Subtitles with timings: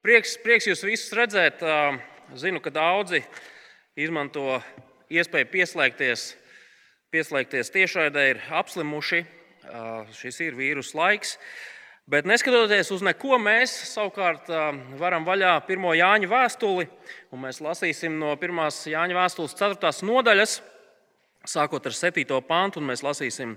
[0.00, 1.60] Prieks, prieks jūs visus redzēt.
[2.40, 3.18] Zinu, ka daudzi
[4.00, 4.54] izmanto
[5.12, 6.22] iespēju pieslēgties,
[7.12, 9.20] pieslēgties tiešraidē, ir apslimuši.
[10.16, 11.34] Šis ir vīrusu laiks.
[12.08, 14.48] Bet neskatoties uz neko, mēs savukārt
[14.96, 16.88] varam vaļā pirmo Jāņa vēstuli,
[17.36, 19.92] mēs lasīsim no pirmās Jāņa vēstules 4.
[20.08, 20.62] nodaļas,
[21.44, 22.24] sākot ar 7.
[22.48, 23.52] pantu, un mēs lasīsim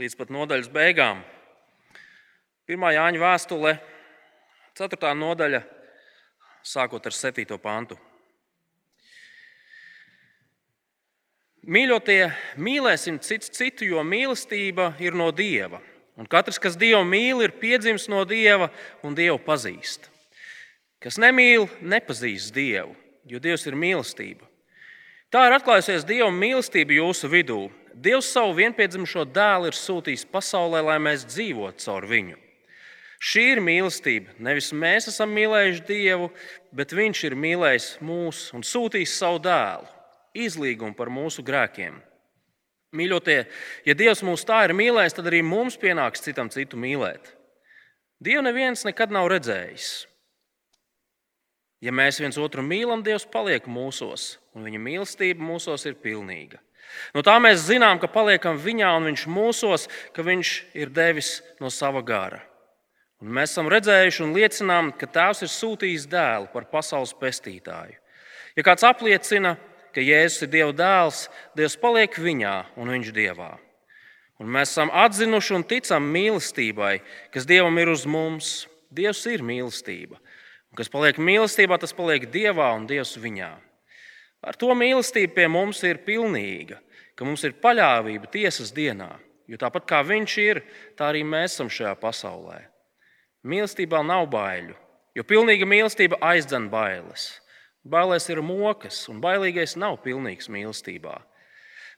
[0.00, 1.20] līdz pat nodaļas beigām.
[2.64, 3.76] Pirmā Jāņa vēstule,
[4.80, 5.12] 4.
[5.20, 5.60] nodaļa,
[6.64, 7.58] sākot ar 7.
[7.60, 7.98] pantu.
[11.64, 12.28] Mīļotie,
[12.60, 15.80] mīlēsim citu citu, jo mīlestība ir no Dieva.
[16.20, 18.68] Un katrs, kas Dievu mīl, ir piedzimis no Dieva
[19.02, 20.10] un Dievu pazīst.
[21.00, 22.92] Kas nemīl, nepazīst Dievu,
[23.28, 24.44] jo Dievs ir mīlestība.
[25.32, 27.58] Tā ir atklājusies Dieva mīlestība jūsu vidū.
[27.94, 32.43] Dievs savu vienpiedzimušo dēlu ir sūtījis pasaulē, lai mēs dzīvotu caur viņu.
[33.24, 34.34] Šī ir mīlestība.
[34.44, 36.28] Nevis mēs esam mīlējuši Dievu,
[36.76, 39.88] bet Viņš ir mīlējis mūs un sūtījis savu dēlu
[40.34, 41.96] izlīgumu par mūsu grēkiem.
[42.94, 43.38] Mīļotie,
[43.86, 47.32] ja Dievs mūs tā ir mīlējis, tad arī mums pienāks citam citu mīlēt.
[48.22, 50.06] Dievu neviens nekad nav redzējis.
[51.84, 56.60] Ja mēs viens otru mīlam, Dievs paliek mūsos, un viņa mīlestība mūsos ir pilnīga.
[57.16, 61.72] No tā mēs zinām, ka paliekam viņā un viņš mūsos, ka viņš ir devis no
[61.72, 62.42] sava gara.
[63.24, 67.96] Un mēs esam redzējuši un liecinām, ka Tēvs ir sūtījis dēlu par pasaules pestītāju.
[68.52, 69.54] Ja kāds apliecina,
[69.96, 71.22] ka Jēzus ir Dieva dēls,
[71.56, 73.54] Dievs paliek viņā un viņš Dievā.
[74.42, 76.98] Un mēs esam atzinuši un ticam mīlestībai,
[77.32, 78.50] kas Dievam ir uz mums.
[78.92, 80.20] Dievs ir mīlestība.
[80.68, 83.54] Un kas paliek mīlestībā, tas paliek Dievā un Dievs viņā.
[84.44, 86.76] Ar to mīlestība pie mums ir pilnīga,
[87.16, 89.14] ka mums ir paļāvība tiesas dienā.
[89.48, 90.60] Jo tāpat kā Viņš ir,
[90.92, 92.73] tā arī mēs esam šajā pasaulē.
[93.44, 94.74] Mīlestībā nav baiļu,
[95.12, 97.26] jo pilnīga mīlestība aizdzen bailes.
[97.84, 101.18] Bailēs ir mokas, un bailīgais nav pilnīgs mīlestībā.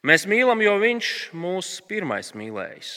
[0.07, 2.95] Mēs mīlam, jo viņš mūs pirmais mīlējis.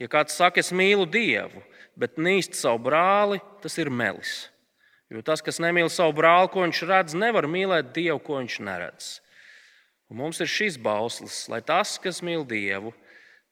[0.00, 1.60] Ja kāds saka, es mīlu Dievu,
[1.98, 4.46] bet nīst savu brāli, tas ir melis.
[5.12, 9.10] Jo tas, kas nemīl savu brāli, ko viņš redz, nevar mīlēt Dievu, ko viņš neredz.
[10.08, 12.94] Un mums ir šis bauslis, lai tas, kas mīl Dievu,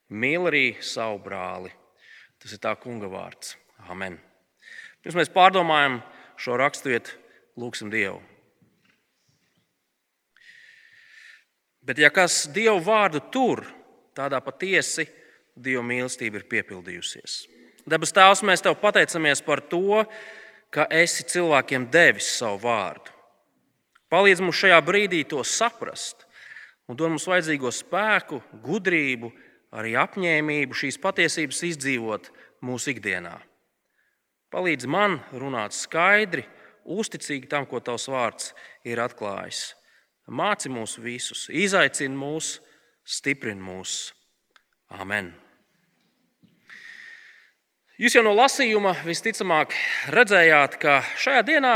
[0.09, 1.73] mīl arī savu brāli.
[2.41, 3.55] Tas ir tā kunga vārds.
[3.85, 4.17] Amen.
[5.03, 6.01] Pirms mēs pārdomājam
[6.41, 7.13] šo raksturvietu,
[7.59, 8.19] lūgsim Dievu.
[11.87, 13.63] Bet, ja kas Dievu vārdu tur,
[14.17, 15.07] tādā patiesi
[15.57, 17.37] Dieva mīlestība ir piepildījusies.
[17.87, 20.03] Dabas Tēvs, mēs Tev pateicamies par to,
[20.69, 23.13] ka esi cilvēkiem devis savu vārdu.
[24.11, 26.27] Palīdz mums šajā brīdī to saprast
[26.87, 29.31] un dod mums vajadzīgo spēku, gudrību,
[29.75, 32.29] arī apņēmību šīs patiesības izdzīvot
[32.63, 33.35] mūsu ikdienā.
[34.57, 36.41] Palīdz man runāt skaidri,
[36.89, 38.55] uzticīgi tam, ko Tavs vārds
[38.89, 39.75] ir atklājis.
[40.33, 42.55] Māci mūs visus, izaicini mūs,
[43.05, 44.15] stiprini mūs.
[44.97, 45.29] Amen.
[48.01, 49.77] Jūs jau no lasījuma visticamāk
[50.17, 51.75] redzējāt, ka šajā dienā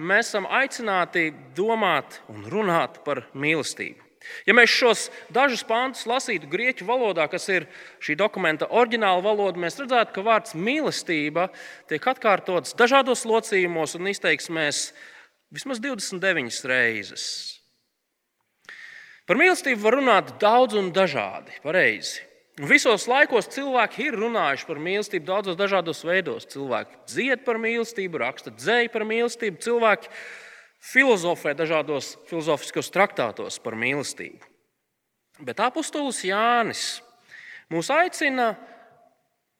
[0.00, 4.01] mēs esam aicināti domāt un runāt par mīlestību.
[4.46, 7.66] Ja mēs šos dažus pāntus lasītu grieķu valodā, kas ir
[8.02, 11.48] šī dokumenta oriģināla valoda, mēs redzētu, ka vārds mīlestība
[11.90, 14.90] tiek atkārtots dažādos locījumos un izteiksmēs
[15.52, 17.24] vismaz 29 reizes.
[19.28, 22.22] Par mīlestību var runāt daudz un dažādi, pareizi.
[22.60, 26.44] Visos laikos cilvēki ir runājuši par mīlestību daudzos dažādos veidos.
[26.52, 30.10] Cilvēki dzied par mīlestību, raksta dzēju par mīlestību, cilvēki
[30.82, 34.42] filozofē dažādos filozofiskos traktātos par mīlestību.
[35.42, 37.00] Bet apustulis Jānis
[37.72, 38.52] mūs aicina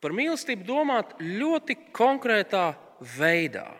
[0.03, 2.73] par mīlestību domāt ļoti konkrētā
[3.17, 3.71] veidā.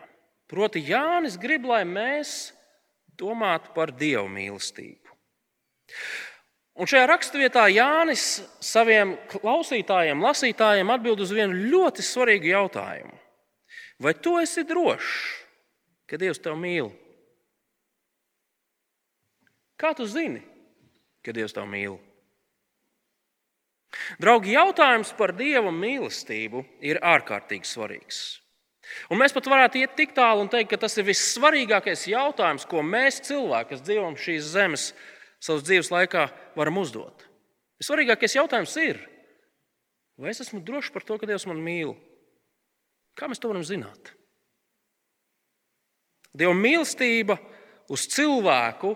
[0.49, 2.53] Proti, Jānis grib, lai mēs
[3.19, 4.99] domātu par dievu mīlestību.
[6.73, 13.13] Un šajā raksturvietā Jānis saviem klausītājiem, lasītājiem atbild uz vienu ļoti svarīgu jautājumu.
[14.01, 15.11] Vai tu esi drošs,
[16.09, 16.89] ka Dievs tevi mīl?
[19.79, 20.41] Kā tu zini,
[21.25, 21.97] ka Dievs tevi mīl?
[24.21, 28.21] Draugi, jautājums par Dieva mīlestību ir ārkārtīgi svarīgs.
[29.13, 32.83] Un mēs pat varētu iet tik tālu un teikt, ka tas ir vissvarīgākais jautājums, ko
[32.83, 34.87] mēs, cilvēki, kas dzīvojam šīs zemes,
[35.43, 36.25] savas dzīves laikā
[36.57, 37.23] varam uzdot.
[37.83, 38.99] Svarīgākais jautājums ir,
[40.19, 41.95] vai es esmu drošs par to, ka Dievs man mīl?
[43.17, 44.13] Kā mēs to varam zināt?
[46.33, 47.37] Dieva mīlestība
[47.93, 48.95] uz cilvēku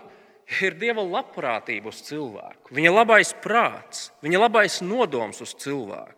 [0.62, 6.14] ir Dieva labprātība uz cilvēku, viņa labais prāts, viņa labais nodoms uz cilvēku.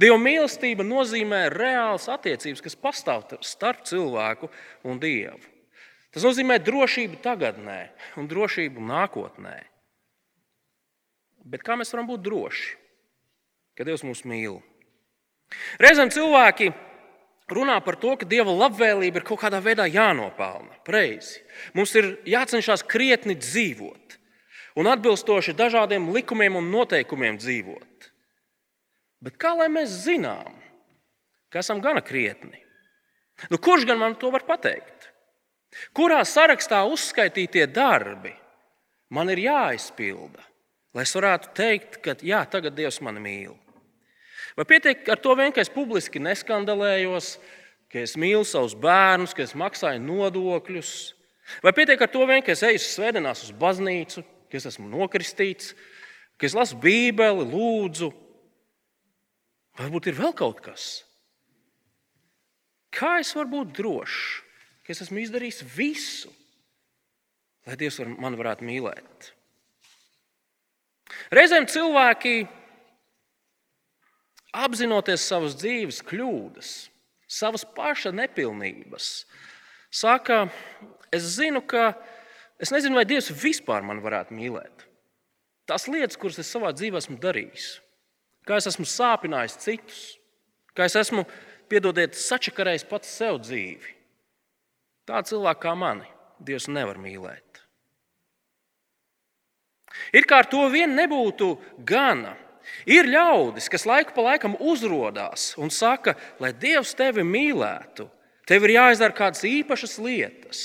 [0.00, 4.50] Dieva mīlestība nozīmē reālas attiecības, kas pastāv starp cilvēku
[4.84, 5.40] un Dievu.
[6.10, 7.80] Tas nozīmē drošību tagadnē
[8.18, 9.56] un drošību nākotnē.
[11.46, 12.74] Bet kā mēs varam būt droši,
[13.78, 14.58] ka Dievs mūs mīl?
[15.80, 16.70] Reizēm cilvēki
[17.54, 20.80] runā par to, ka Dieva labvēlība ir kaut kādā veidā jānopelna.
[20.86, 21.42] Preizi.
[21.74, 24.16] Mums ir jācenšas krietni dzīvot
[24.80, 28.10] un atbilstoši dažādiem likumiem un noteikumiem dzīvot.
[29.20, 30.54] Bet kā lai mēs zinām,
[31.52, 32.56] ka esam gana krietni?
[33.50, 35.08] Nu, kurš gan man to var pateikt?
[35.96, 38.32] Kurā sarakstā uzskaitītie darbi
[39.14, 40.42] man ir jāizpilda,
[40.94, 43.54] lai es varētu teikt, ka jā, tagad Dievs mani mīl?
[44.60, 47.30] Vai pietiek ar to vien, ka es publiski neskandalējos,
[47.88, 50.90] ka es mīlu savus bērnus, ka es maksāju nodokļus?
[51.64, 54.20] Vai pietiek ar to vien, ka es eju svētdienās uz baznīcu,
[54.52, 55.72] ka es esmu nokristīts,
[56.36, 58.10] ka es lasu Bībeli, lūdzu?
[59.80, 61.06] Varbūt ir vēl kaut kas.
[62.92, 64.22] Kā es varu būt drošs,
[64.84, 66.36] ka es esmu izdarījis visu,
[67.64, 69.32] lai Dievs var, man varētu mīlēt?
[71.32, 72.42] Reizēm cilvēki
[74.56, 76.70] apzinoties savas dzīves kļūdas,
[77.30, 79.10] savas paša nepilnības,
[79.90, 80.46] saka,
[81.14, 81.92] es zinu, ka
[82.60, 84.86] es nezinu, vai Dievs vispār man varētu mīlēt.
[85.70, 87.68] Tās lietas, kuras es savā dzīvē esmu darījis,
[88.48, 90.02] kā es esmu sāpinājis citus,
[90.74, 91.24] kā es esmu,
[91.70, 93.94] piedodiet, sačakarējis pats sev dzīvi.
[95.06, 96.08] Tā cilvēka kā mani
[96.40, 97.60] Dievs nevar mīlēt.
[100.16, 101.52] Ir kā ar to vien nebūtu
[101.86, 102.32] gana
[102.88, 108.08] Ir ļaudis, kas laiku pa laikam uzrādās un saka, lai Dievs tevi mīlētu,
[108.48, 110.62] tev ir jāizdara kādas īpašas lietas,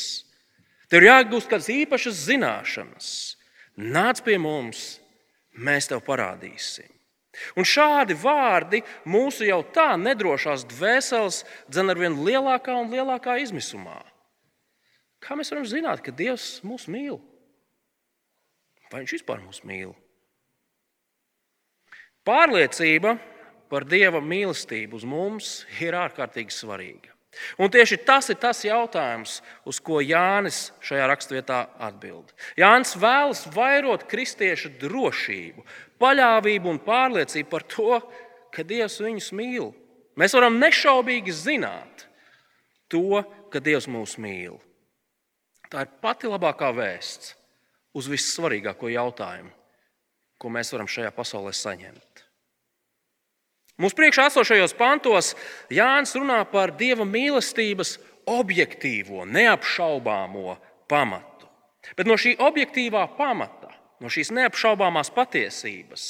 [0.89, 3.09] tev ir jāiegūst kādas īpašas zināšanas.
[3.75, 5.01] Nāc pie mums,
[5.59, 6.87] mēs tev parādīsim.
[7.59, 8.79] Un šādi vārdi
[9.11, 13.99] mūsu jau tā nedrošās dvēseles dzen ar vien lielākā un lielākā izmisumā.
[15.19, 17.19] Kā mēs varam zināt, ka Dievs mūs mīl?
[18.91, 19.91] Vai Viņš vispār mūs mīl?
[22.25, 23.17] Pārliecība
[23.69, 25.51] par Dieva mīlestību uz mums
[25.81, 27.11] ir ārkārtīgi svarīga.
[27.59, 32.31] Un tieši tas ir tas jautājums, uz ko Jānis šajā raksturvietā atbild.
[32.55, 35.65] Jānis vēlas vairot kristiešu drošību,
[35.99, 37.99] paļāvību un pārliecību par to,
[38.55, 39.73] ka Dievs viņus mīl.
[40.15, 42.05] Mēs varam nešaubīgi zināt
[42.91, 44.55] to, ka Dievs mūs mīl.
[45.67, 47.33] Tā ir pati labākā vēsts
[47.95, 49.51] uz vissvarīgāko jautājumu,
[50.39, 52.14] ko mēs varam šajā pasaulē saņemt.
[53.75, 55.33] Mūsu priekšā esošajos pantos
[55.73, 57.97] Jānis runā par dieva mīlestības
[58.31, 60.55] objektīvo, neapšaubāmo
[60.87, 61.49] pamatu.
[61.99, 66.07] Bet no šī objektīvā pamata, no šīs neapšaubāmās patiesības,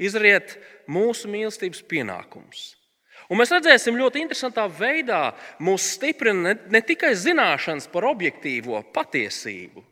[0.00, 0.56] izriet
[0.88, 2.72] mūsu mīlestības pienākums.
[3.28, 9.84] Un mēs redzēsim, ļoti interesantā veidā mūs stiprina ne tikai zināšanas par objektīvo patiesību,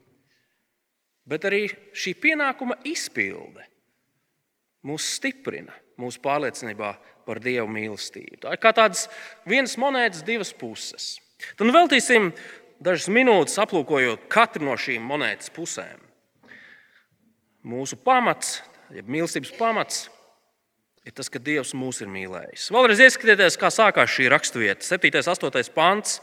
[1.29, 3.67] bet arī šī pienākuma izpilde
[4.87, 6.95] mūs stiprina mūsu pārliecinībā
[7.27, 8.43] par Dieva mīlestību.
[8.45, 9.07] Tā ir kā tādas
[9.49, 11.17] vienas monētas divas puses.
[11.57, 12.31] Tad nu veltīsim
[12.83, 16.03] dažas minūtes aplūkojot katru no šīm monētas pusēm.
[17.67, 18.61] Mūsu pamats,
[18.95, 20.05] jeb mīlestības pamats,
[21.07, 22.69] ir tas, ka Dievs mūs ir mīlējis.
[22.75, 25.11] Vēlreiz ieskatieties, kā sākās šī raksturvieta, 7.
[25.23, 25.73] un 8.
[25.75, 26.21] pants.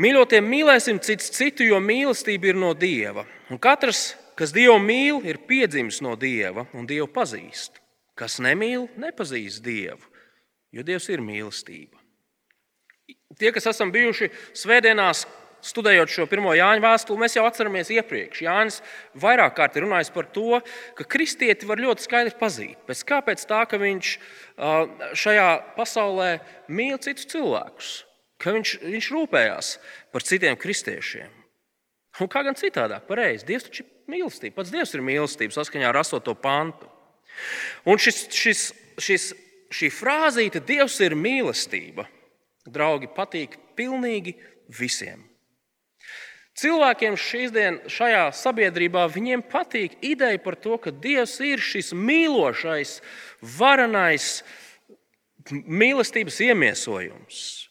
[0.00, 3.26] Mīļotie, mīlēsim cits citu, jo mīlestība ir no Dieva.
[3.52, 7.81] Un katrs, kas Dievu mīl, ir piedzimis no Dieva un Dievu pazīst.
[8.18, 10.04] Kas nemīl, nepazīst Dievu,
[10.74, 11.96] jo Dievs ir mīlestība.
[13.38, 15.24] Tie, kas esam bijuši svētdienās,
[15.62, 18.42] studējot šo pirmo Jāņa vēstuli, mēs jau atceramies iepriekš.
[18.44, 18.78] Jānis
[19.18, 20.60] vairāk kārt ir runājis par to,
[20.98, 22.80] ka kristieti var ļoti skaidri pazīt.
[22.88, 24.14] Pēc kāpēc tā, ka viņš
[25.22, 26.32] šajā pasaulē
[26.72, 27.92] mīl citus cilvēkus,
[28.42, 29.76] ka viņš, viņš rūpējās
[30.12, 31.38] par citiem kristiešiem.
[32.20, 33.46] Un kā gan citādāk, pareizi.
[33.48, 34.58] Dievs taču ir mīlestība.
[34.58, 36.34] Pats Dievs ir mīlestība saskaņā ar 8.
[36.42, 36.91] pantu.
[37.88, 38.62] Un šis, šis,
[39.00, 39.32] šis,
[39.72, 42.06] šī frāzīte, Dievs ir mīlestība,
[42.68, 44.36] draugi, patīk pilnīgi
[44.72, 45.24] visiem.
[46.52, 49.06] Cilvēkiem šīsdien, šajā sabiedrībā
[49.48, 53.00] patīk ideja par to, ka Dievs ir šis mīlošais,
[53.40, 54.42] varenais
[55.50, 57.68] mīlestības iemiesojums.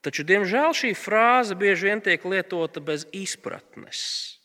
[0.00, 4.39] Taču, diemžēl, šī frāze bieži vien tiek lietota bez izpratnes.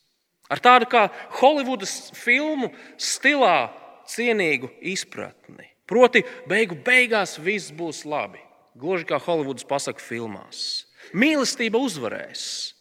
[0.51, 1.07] Ar tādu kā
[1.39, 2.69] Holivudas filmu
[3.01, 3.71] stilā
[4.09, 5.71] cienīgu izpratni.
[5.89, 8.41] Proti, beigu beigās viss būs labi.
[8.77, 10.85] Gluži kā Holivudas pasaku filmās.
[11.15, 12.73] Mīlestība uzvarēs.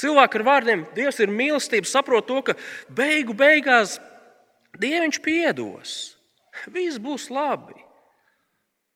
[0.00, 2.56] Cilvēki ar vārdiem Dievs ir mīlestība, saprot to, ka
[2.88, 3.98] beigu beigās
[4.80, 5.94] Dieviņš piedos.
[6.70, 7.76] Viss būs labi.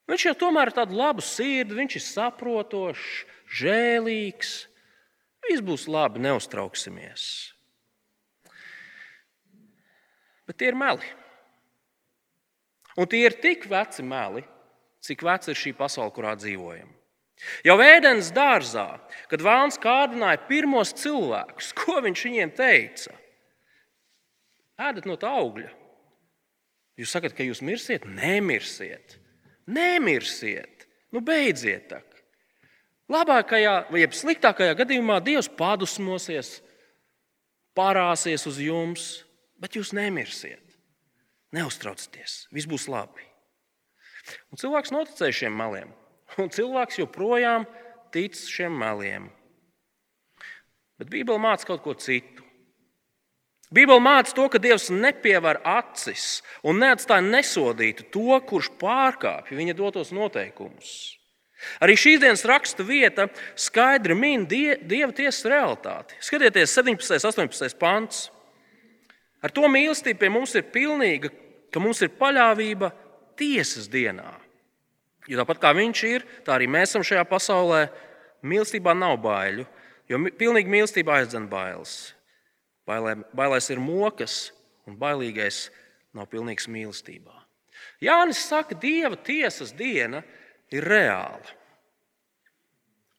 [0.08, 3.24] Viņš jau tomēr ir tāds labs sirds, viņš ir saprotošs,
[3.60, 4.54] žēlīgs.
[5.44, 7.53] Viss būs labi, neuztrauksimies.
[10.48, 11.06] Bet tie ir meli.
[13.00, 14.44] Un tie ir tik veci meli,
[15.04, 16.90] cik veca ir šī pasaule, kurā dzīvojam.
[17.66, 18.86] Jau ēdienas dārzā,
[19.28, 23.16] kad Vāns kārdināja pirmos cilvēkus, ko viņš viņiem teica?
[24.80, 25.70] Ēdat no tā augļa.
[26.98, 28.06] Jūs sakat, ka jūs mirsiet?
[28.06, 29.18] Nemirsiet,
[29.66, 30.86] nemirsiet.
[31.14, 31.88] Nu, beidziet!
[31.90, 32.14] Tak.
[33.10, 36.56] Labākajā vai sliktākajā gadījumā Dievs padusmosies,
[37.76, 39.04] parāsies uz jums,
[39.64, 40.60] bet jūs nemirsiet.
[41.54, 43.24] Neuztraucieties, viss būs labi.
[44.52, 45.92] Un cilvēks noticēja šiem meliem,
[46.42, 47.64] un cilvēks joprojām
[48.12, 49.30] tic šiem meliem.
[51.00, 52.42] Bet Bībele māca kaut ko citu.
[53.74, 60.12] Bībele māca to, ka Dievs nepievar acis un neatstāja nesodītu to, kurš pārkāpj viņa dotos
[60.14, 61.16] noteikumus.
[61.82, 63.26] Arī šīs dienas raksta vieta
[63.58, 66.18] skaidri min die, Dieva tiesas realitāti.
[66.22, 67.16] Skatieties, 17.
[67.16, 67.78] un 18.
[67.80, 68.28] pants.
[69.44, 71.28] Ar to mīlestība pie mums ir pilnīga,
[71.72, 72.90] ka mums ir paļāvība
[73.36, 74.30] tiesas dienā.
[75.28, 77.86] Jo tāpat kā viņš ir, tā arī mēs esam šajā pasaulē.
[78.44, 79.64] Mīlestībā nav baiļu,
[80.08, 82.12] jo pilnīgi mīlestība aizdzen bailes.
[82.88, 84.52] Bailē, bailēs ir mokas,
[84.84, 85.70] un bailīgais
[86.16, 87.32] nav pilnīgs mīlestībā.
[88.04, 90.20] Jānis saka, Dieva tiesas diena
[90.72, 91.54] ir reāla.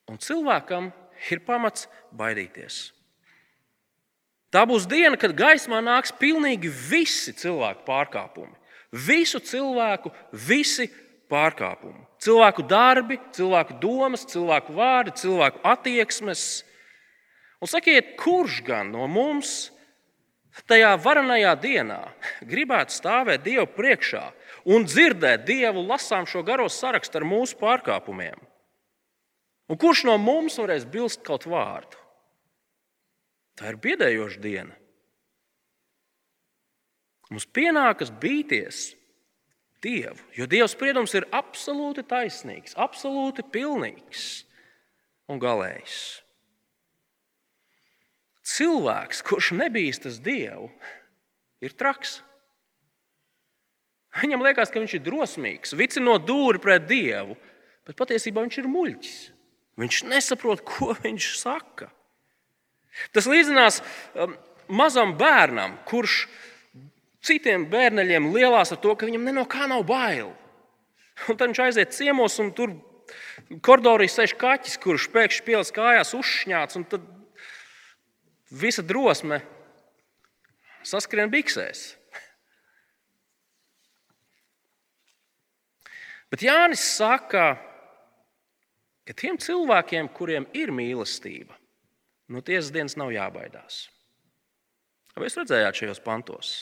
[0.09, 0.91] Un cilvēkam
[1.33, 2.91] ir pamats baidīties.
[4.55, 8.53] Tā būs diena, kad gaismā nāks pilnīgi visi cilvēku pārkāpumi.
[8.95, 10.87] Visu cilvēku, visi
[11.27, 12.05] pārkāpumi.
[12.23, 16.45] Cilvēku darbi, cilvēku domas, cilvēku vārdi, cilvēku attieksmes.
[17.59, 19.73] Un sakiet, kurš gan no mums
[20.71, 21.99] tajā varenajā dienā
[22.47, 24.23] gribētu stāvēt Dievu priekšā
[24.71, 28.39] un dzirdēt Dievu lasām šo garo sarakstu ar mūsu pārkāpumiem?
[29.67, 32.04] Un kurš no mums varēs bilst kaut vārdu?
[33.55, 34.75] Tā ir biedējoša diena.
[37.31, 38.91] Mums pienākas bīties
[39.85, 44.45] Dievu, jo Dieva spriedums ir absolūti taisnīgs, absolūti pilnīgs
[45.29, 45.97] un galējs.
[48.45, 50.69] Cilvēks, kurš nebīstas Dievu,
[51.65, 52.19] ir traks.
[54.21, 57.35] Viņam liekas, ka viņš ir drosmīgs, vicinot dūri pret Dievu,
[57.85, 59.17] bet patiesībā viņš ir muļķis.
[59.81, 61.89] Viņš nesaprot, ko viņš saka.
[63.15, 63.81] Tas līdzinās
[64.15, 64.35] um,
[64.67, 66.25] mazam bērnam, kurš
[67.25, 70.31] citiem bērniem lielās ar to, ka viņam no kā nav bail.
[71.29, 72.75] Un tad viņš aiziet ciemos, un tur
[73.65, 77.05] koridorī sēž kaķis, kurš pēkšņi pielas kājās uzšņāts, un tad
[78.51, 79.41] visa drosme
[80.85, 81.93] saskrien biksēs.
[86.31, 87.53] Bet Jānis saka,
[89.05, 91.55] ka tiem cilvēkiem, kuriem ir mīlestība,
[92.31, 93.85] no tiesas dienas nav jābaidās.
[95.15, 96.53] Vai jūs redzējāt šajos pantos?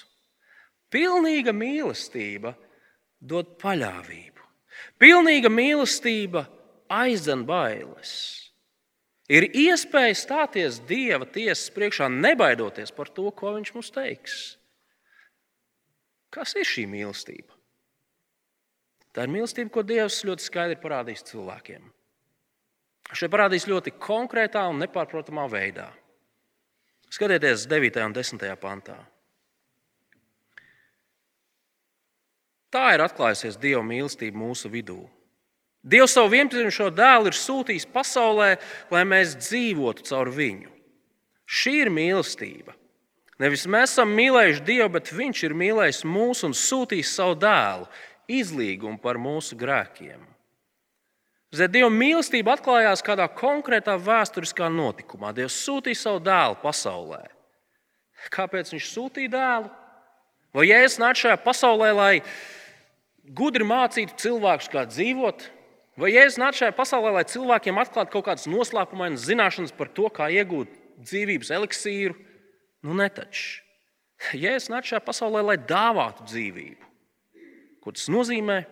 [0.94, 2.54] Pilnīga mīlestība
[3.18, 4.44] dod paļāvību.
[5.02, 6.46] Pilnīga mīlestība
[6.94, 8.14] aizdzen bailes.
[9.32, 14.38] Ir iespēja stāties Dieva tiesas priekšā, nebaidoties par to, ko Viņš mums teiks.
[16.34, 17.56] Kas ir šī mīlestība?
[19.14, 21.86] Tā ir mīlestība, ko Dievs ļoti skaidri parādīs cilvēkiem.
[23.12, 25.90] Šeit parādīs ļoti konkrētā un nepārprotamā veidā.
[27.14, 28.00] Skatieties, 9.
[28.08, 28.46] un 10.
[28.62, 28.96] pantā.
[32.74, 35.04] Tā ir atklājusies Dieva mīlestība mūsu vidū.
[35.84, 38.56] Dievs savu vienpiedzimušo dēlu ir sūtījis pasaulē,
[38.90, 40.72] lai mēs dzīvotu caur viņu.
[41.44, 42.74] Šī ir mīlestība.
[43.44, 47.90] Nevis mēs esam mīlējuši Dievu, bet Viņš ir mīlējis mūs un sūtījis savu dēlu
[48.32, 50.33] izlīgumu par mūsu grēkiem.
[51.54, 55.30] Ziniet, Dieva mīlestība atklājās kādā konkrētā vēsturiskā notikumā.
[55.38, 57.22] Dievs sūtīja savu dēlu pasaulē.
[58.34, 59.70] Kāpēc viņš sūtīja dēlu?
[60.54, 62.14] Vai Jēzus nāca šajā pasaulē, lai
[63.38, 65.46] gudri mācītu cilvēkus, kā dzīvot?
[66.02, 70.32] Vai Jēzus nāca šajā pasaulē, lai cilvēkiem atklātu kaut kādas noslēpumainas zināšanas par to, kā
[70.34, 70.74] iegūt
[71.06, 72.18] dzīvības eliksīru?
[72.82, 73.62] Nu, netaču.
[74.34, 76.90] Jēzus nāca šajā pasaulē, lai dāvātu dzīvību.
[77.86, 78.64] Ko tas nozīmē?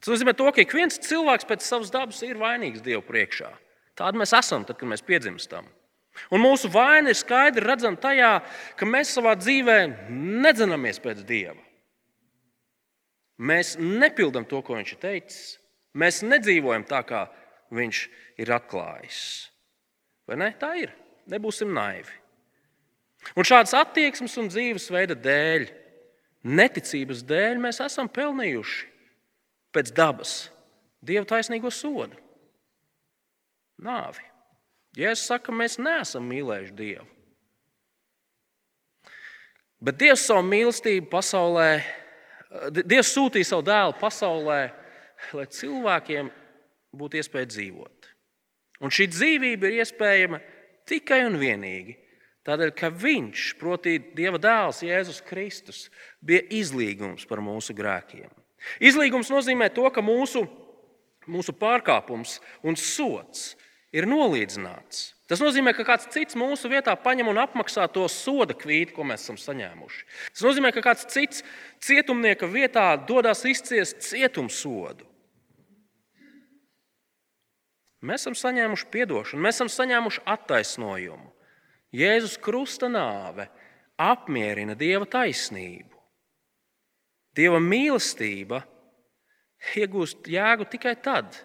[0.00, 3.48] Tas nozīmē to, ka ik viens cilvēks pēc savas dabas ir vainīgs Dievu priekšā.
[3.96, 5.68] Tādi mēs esam, tad, kad mēs piedzimstam.
[6.32, 8.32] Un mūsu vaina ir skaidri redzama tajā,
[8.76, 9.78] ka mēs savā dzīvē
[10.44, 11.60] nedzinamies pēc Dieva.
[13.36, 15.56] Mēs nepildām to, ko Viņš ir teicis.
[15.96, 17.26] Mēs nedzīvojam tā, kā
[17.76, 18.02] Viņš
[18.40, 19.20] ir atklājis.
[20.28, 20.52] Vai ne?
[20.56, 20.92] Tā ir.
[21.26, 22.12] Nebūsim naivi.
[23.34, 25.66] Un šādas attieksmes un dzīvesveida dēļ
[26.46, 28.95] neticības dēļ mēs esam pelnījuši
[29.76, 30.38] pēc dabas
[31.06, 32.16] Dieva taisnīgo sodu-
[33.88, 34.24] nāvi.
[34.96, 37.06] Jēzus saka, mēs neesam mīlējuši Dievu.
[39.80, 41.84] Bet Dievs savu mīlestību pasaulē,
[42.72, 44.60] Dievs sūtīja savu dēlu pasaulē,
[45.36, 46.30] lai cilvēkiem
[46.96, 48.08] būtu iespēja dzīvot.
[48.80, 50.40] Un šī dzīvība ir iespējama
[50.88, 51.96] tikai un vienīgi
[52.46, 55.86] tādēļ, ka Viņš, proti, Dieva dēls Jēzus Kristus,
[56.22, 58.30] bija izlīgums par mūsu grēkiem.
[58.80, 60.46] Izlīgums nozīmē to, ka mūsu,
[61.30, 63.54] mūsu pārkāpums un sots
[63.96, 65.12] ir nolīdzināts.
[65.26, 69.24] Tas nozīmē, ka kāds cits mūsu vietā paņem un apmaksā to soda kvītu, ko mēs
[69.24, 70.04] esam saņēmuši.
[70.36, 71.42] Tas nozīmē, ka kāds cits
[71.82, 75.08] cietumnieka vietā dodas izciest cietumsodu.
[78.06, 81.32] Mēs esam saņēmuši atdošanu, mēs esam saņēmuši attaisnojumu.
[81.96, 83.48] Jēzus krusta nāve
[83.98, 85.95] apmierina Dieva taisnību.
[87.36, 88.62] Dieva mīlestība
[89.76, 91.36] iegūst jēgu tikai tad,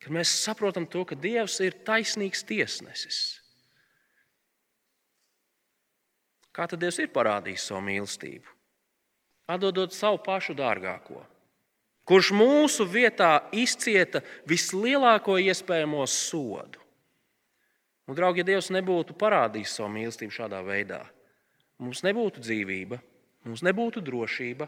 [0.00, 3.40] kad mēs saprotam to, ka Dievs ir taisnīgs tiesnesis.
[6.54, 8.56] Kā tad Dievs ir parādījis savu mīlestību?
[9.50, 11.24] Atdodot savu pašu dārgāko,
[12.06, 16.78] kurš mūsu vietā izcieta vislielāko iespējamo sodu.
[18.06, 21.00] Un, draugi, ja Dievs nebūtu parādījis savu mīlestību šādā veidā,
[21.82, 22.98] mums nebūtu dzīvība,
[23.46, 24.66] mums nebūtu drošība,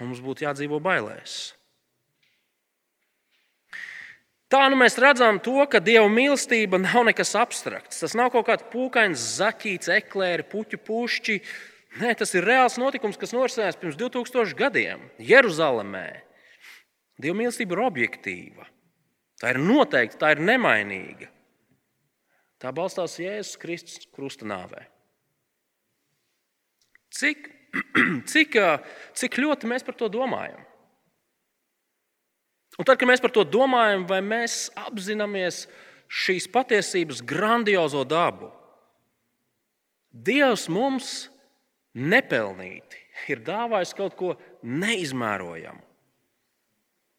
[0.00, 1.52] mums būtu jādzīvo bailēs.
[4.54, 7.98] Tā nu mēs redzam, to, ka Dieva mīlestība nav nekas abstrakts.
[8.02, 11.38] Tas nav kaut kāds pūkains, zaķīts, eklēri, puķu pušķi.
[12.02, 16.06] Nē, tas ir reāls notikums, kas norisinājās pirms 2000 gadiem Jeruzalemē.
[17.18, 18.68] Dieva mīlestība ir objektīva.
[19.42, 21.30] Tā ir noteikta, tā ir nemainīga.
[22.62, 24.86] Tā balstās Jēzus Kristus krusta nāvē.
[27.14, 27.50] Cik,
[28.32, 28.58] cik,
[29.18, 30.60] cik ļoti mēs par to domājam?
[32.78, 35.64] Un tad, kad mēs par to domājam, vai mēs apzināmies
[36.10, 38.50] šīs patiesības grandiozo dabu,
[40.14, 41.24] Dievs mums
[41.98, 45.82] nepelnīti ir dāvājis kaut ko neizmērojamu.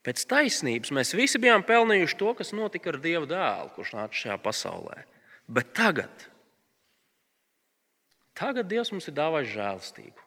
[0.05, 4.37] Pēc taisnības mēs visi bijām pelnījuši to, kas notika ar Dieva dēlu, kurš nāca šajā
[4.43, 4.99] pasaulē.
[5.49, 6.27] Bet tagad,
[8.37, 10.24] tagad Dievs mums ir dāvājis žēlastību.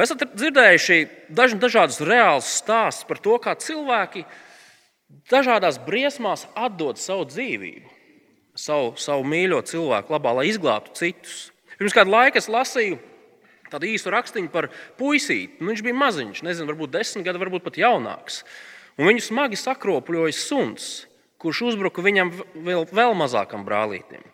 [0.00, 0.96] Vai esat dzirdējuši
[1.36, 4.22] dažādus reālus stāstus par to, kā cilvēki
[5.28, 7.90] dažādās briesmās atdod savu dzīvību,
[8.56, 11.50] savu, savu mīļo cilvēku labā, lai izglābtu citus?
[11.76, 12.96] Pirms kāda laika es lasīju
[13.68, 15.60] tādu īsu rakstīnu par puisīti.
[15.60, 18.40] Nu, viņš bija maziņš, nezinu, varbūt desmit gadi, varbūt pat jaunāks.
[18.96, 20.88] Un viņu smagi sakropļoja suns,
[21.44, 24.24] kurš uzbruka viņam vēl, vēl mazākam brālītim.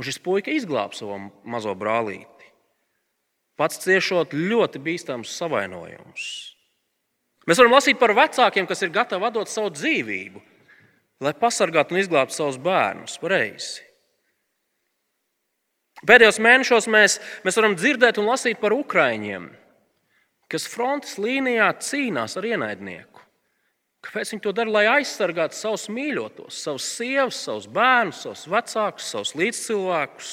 [0.00, 2.37] Un šis puika izglāba savu mazo brālīti
[3.58, 6.28] pats ciešot ļoti bīstamus savainojumus.
[7.48, 10.42] Mēs varam lasīt par vecākiem, kas ir gatavi dot savu dzīvību,
[11.24, 13.86] lai pasargātu un izglābtu savus bērnus pareizi.
[16.06, 19.48] Pēdējos mēnešos mēs, mēs varam dzirdēt un lasīt par ukrāņiem,
[20.52, 23.24] kas frontes līnijā cīnās ar ienaidnieku.
[24.06, 24.70] Kāpēc viņi to dara?
[24.70, 30.30] Lai aizsargātu savus mīļotos, savus sievas, savus bērnus, savus vecākus, savus līdzcilvēkus.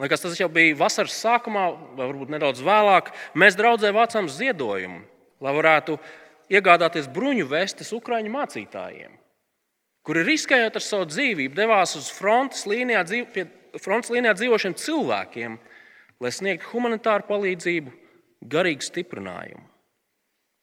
[0.00, 1.66] Liekas, tas jau bija vasaras sākumā,
[1.98, 3.10] vai varbūt nedaudz vēlāk.
[3.36, 5.02] Mēs draudzē vācām ziedojumu,
[5.44, 5.98] lai varētu
[6.52, 9.12] iegādāties bruņu vestes Ukrāņu mācītājiem,
[10.06, 13.44] kuri riskējot ar savu dzīvību, devās uz frontes līnijā, dzīv, pie
[13.84, 15.58] frontes līnijā dzīvošiem cilvēkiem,
[16.22, 17.92] lai sniegtu humanitāru palīdzību,
[18.52, 19.66] garīgu stiprinājumu.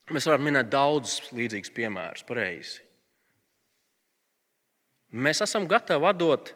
[0.09, 2.81] Mēs varam minēt daudzus līdzīgus piemērus, pareizi.
[5.13, 6.51] Mēs esam gatavi atdot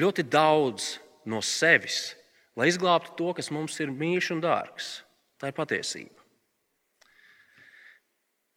[0.00, 0.94] ļoti daudz
[1.28, 2.14] no sevis,
[2.58, 4.92] lai izglābtu to, kas mums ir mīļš un dārgs.
[5.38, 6.16] Tā ir patiesība.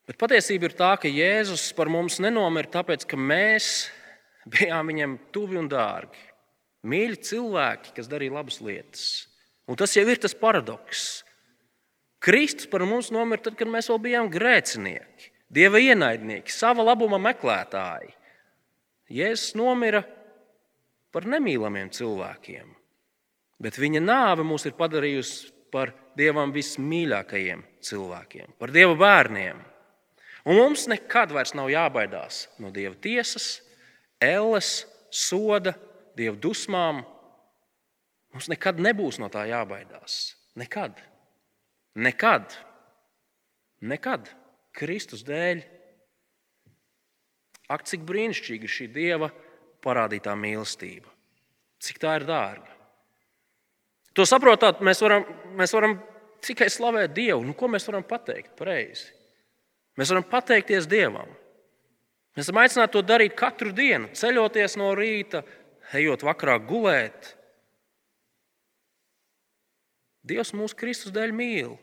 [0.10, 3.92] Bet patiesība ir tā, ka Jēzus par mums nenomira tāpēc, ka mēs
[4.50, 6.24] bijām viņam tuvi un dārgi.
[6.82, 9.04] Mīļi cilvēki, kas darīja labas lietas.
[9.70, 11.22] Un tas jau ir tas paradoks.
[12.22, 18.12] Kristus par mums nomira tad, kad mēs vēl bijām grēcinieki, dieva ienaidnieki, sava labuma meklētāji.
[19.12, 20.04] Jēzus nomira
[21.12, 22.70] par nemīlamiem cilvēkiem.
[23.62, 29.62] Bet viņa nāve mūs ir padarījusi par Dievam vismīļākajiem cilvēkiem, par Dieva bērniem.
[30.50, 33.62] Un mums nekad vairs nav jābaidās no Dieva tiesas,
[34.20, 34.82] elles,
[35.14, 35.76] soda,
[36.18, 37.04] Dieva dusmām.
[38.34, 40.34] Mums nekad nebūs no tā jābaidās.
[40.60, 40.98] Nekad.
[41.96, 42.56] Nekad.
[43.82, 44.28] Nekad.
[44.76, 45.64] Kristus dēļ.
[47.72, 49.32] Ak, cik brīnišķīga ir šī Dieva
[49.84, 51.10] parādītā mīlestība.
[51.82, 52.70] Cik tā ir dārga.
[54.18, 55.26] To saprotot, mēs varam,
[55.58, 55.96] mēs varam
[56.44, 57.44] tikai slavēt Dievu.
[57.48, 59.08] Nu, ko mēs varam pateikt pareizi?
[60.00, 61.30] Mēs varam pateikties Dievam.
[62.36, 65.44] Mēs esam aicināti to darīt katru dienu, ceļoties no rīta,
[66.00, 67.34] ejot vakarā gulēt.
[70.28, 71.74] Dievs mūsu Kristus dēļ mīl.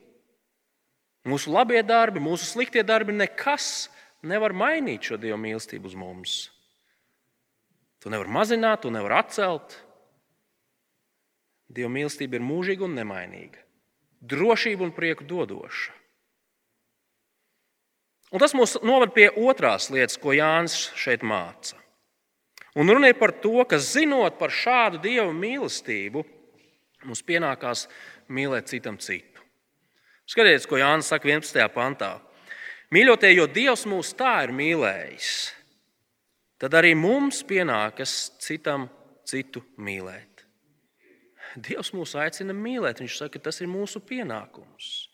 [1.29, 3.89] Mūsu labie darbi, mūsu sliktie darbi, nekas
[4.25, 6.37] nevar mainīt šo Dieva mīlestību uz mums.
[8.05, 9.75] To nevar mazināt, to nevar atcelt.
[11.69, 13.61] Dieva mīlestība ir mūžīga un nemainīga,
[14.25, 15.97] drošība un prieku dodoša.
[18.29, 21.77] Un tas mūs noved pie otrās lietas, ko Jānis šeit māca.
[22.79, 26.23] Un runa ir par to, ka zinot par šādu dieva mīlestību,
[27.09, 27.87] mums pienākās
[28.29, 29.43] mīlēt citam citu.
[30.29, 31.65] Skatieties, ko Jānis saka 11.
[31.73, 32.19] pantā.
[32.93, 35.31] Mīļotie, jo Dievs mūs tā ir mīlējis,
[36.59, 38.89] tad arī mums pienākas citam
[39.29, 40.45] citu mīlēt.
[41.57, 43.03] Dievs mūs aicina mīlēt.
[43.03, 45.09] Viņš saka, ka tas ir mūsu pienākums.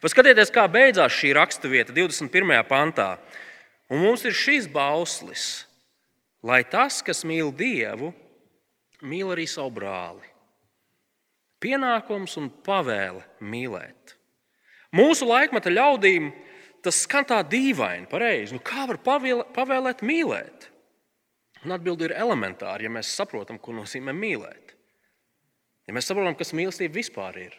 [0.00, 2.54] Vai skatieties, kā beidzās šī raksturvieta 21.
[2.68, 3.16] pantā.
[3.92, 5.66] Un mums ir šis bauslis,
[6.44, 8.14] lai tas, kas mīl Dievu,
[9.04, 10.24] mīl arī savu brāli.
[11.60, 14.16] Pienākums un pavēle mīlēt.
[14.94, 16.30] Mūsu laikmeta ļaudīm
[16.84, 18.56] tas skan tā dīvaini, pareizi.
[18.56, 20.68] Nu, kā var pavēlēt mīlēt?
[21.64, 24.74] Un atbildi ir elementāra, ja mēs saprotam, ko nozīmē mīlēt.
[25.88, 27.56] Ja mēs saprotam, kas mīlestība vispār ir.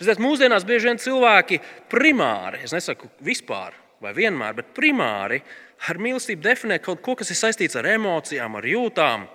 [0.00, 1.60] Redziet, mūsdienās bieži vien cilvēki
[1.92, 5.40] primāri, es nesaku vispār vai vienmēr, bet primāri
[5.88, 9.26] ar mīlestību definē kaut ko, kas ir saistīts ar emocijām, ar jūtām.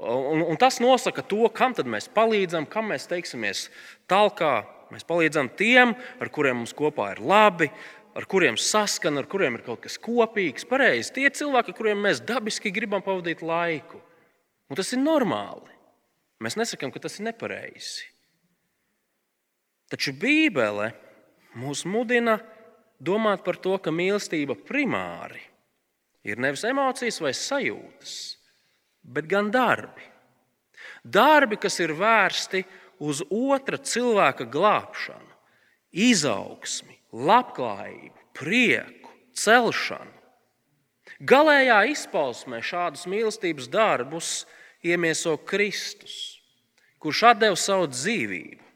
[0.00, 3.68] Un, un tas nosaka to, kam mēs palīdzam, kam mēs teiksimies
[4.08, 4.60] talkā.
[4.90, 7.68] Mēs palīdzam tiem, ar kuriem mums kopā ir labi,
[8.20, 11.14] ar kuriem saskan, ar kuriem ir kaut kas kopīgs, pareizi.
[11.16, 14.00] Tie cilvēki, kuriem mēs dabiski gribam pavadīt laiku.
[14.68, 15.72] Un tas ir normāli.
[16.44, 18.04] Mēs nesakām, ka tas ir nepareizi.
[19.90, 20.92] Taču Bībele
[21.58, 22.36] mūs mudina
[23.00, 25.40] domāt par to, ka mīlestība primāri
[26.22, 28.14] ir nevis emocijas vai sajūtas,
[29.02, 30.04] bet gan darbi.
[31.02, 32.62] Darbi, kas ir vērsti
[33.00, 35.36] uz otra cilvēka glābšanu,
[35.90, 40.16] izaugsmi, labklājību, prieku, celšanu.
[41.20, 44.44] Galējā izpausmē šādus mīlestības darbus
[44.80, 46.40] iemieso Kristus,
[47.02, 48.70] kurš deva savu dzīvību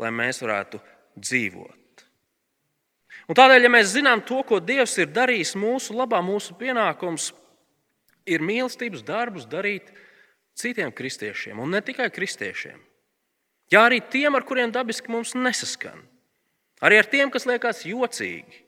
[0.00, 0.80] lai mēs varētu
[1.20, 2.04] dzīvot.
[3.30, 7.30] Un tādēļ, ja mēs zinām to, ko Dievs ir darījis mūsu labā, mūsu pienākums
[8.26, 9.92] ir mīlestības darbus darīt
[10.58, 12.80] citiem kristiešiem, un ne tikai kristiešiem.
[13.70, 16.02] Jā, arī tiem, ar kuriem dabiski mums nesaskan.
[16.80, 18.64] Arī ar tiem, kas liekas jocīgi.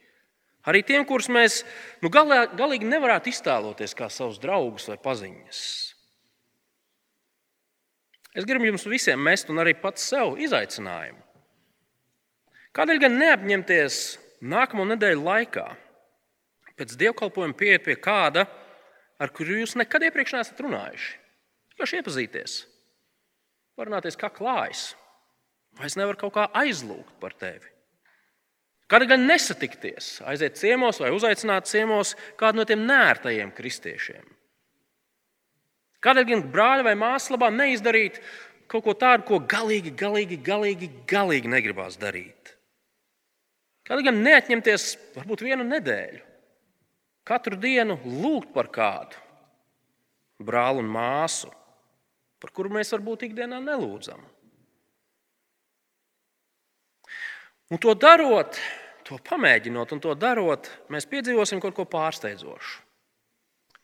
[0.68, 1.62] Arī tiem, kurus mēs
[2.02, 5.62] nu, galā, galīgi nevarētu iztēloties kā savus draugus vai paziņas.
[8.38, 11.18] Es gribu jums visiem mest, un arī pats sev izaicinājumu.
[12.72, 13.96] Kādēļ gan neapņemties
[14.48, 15.66] nākamo nedēļu laikā
[16.78, 18.46] pēc dievkalpojuma pieiet pie kāda,
[19.20, 21.10] ar kuru jūs nekad iepriekš neesat runājuši?
[21.72, 22.56] Vienkārši iepazīties,
[23.76, 24.92] parunāties, kā klājas,
[25.76, 27.71] vai es nevaru kaut kā aizlūgt par tevi.
[28.92, 34.26] Kādēļ gan nesatikties, aiziet ciemos vai uzaicināt ciemos kādu no tiem nērtajiem kristiešiem?
[36.04, 38.18] Kādēļ gan brāļa vai māsas labā neizdarīt
[38.68, 42.52] kaut ko tādu, ko galīgi, galīgi, galīgi, galīgi negribās darīt?
[43.88, 46.20] Kādēļ gan neatņemties varbūt vienu nedēļu,
[47.24, 49.16] katru dienu lūgt par kādu
[50.42, 51.48] brāli un māsu,
[52.44, 54.20] par kuru mēs varbūt ikdienā nelūdzam?
[57.72, 58.58] Un to darot,
[59.08, 62.82] to pamēģinot un to darot, mēs piedzīvosim kaut ko pārsteidzošu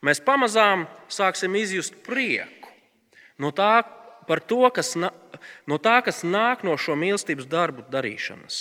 [0.04, 2.70] mēs pamazām sāksim izjust prieku
[3.38, 3.82] no tā,
[4.46, 8.60] to, kas, no tā, kas nāk no šo mīlestības darbu darīšanas.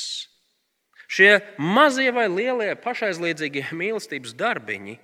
[1.08, 4.98] Šie mazie vai lielie pašaizliedzīgie mīlestības darbiņi